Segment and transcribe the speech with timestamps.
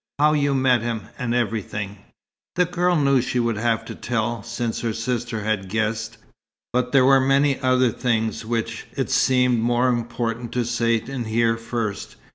[0.17, 1.99] "How you met him, and everything."
[2.55, 6.17] The girl knew she would have to tell, since her sister had guessed,
[6.73, 11.55] but there were many other things which it seemed more important to say and hear
[11.55, 12.15] first.